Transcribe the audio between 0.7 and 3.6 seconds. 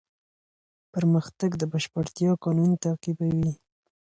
پرمختګ د بشپړتیا قانون تعقیبوي.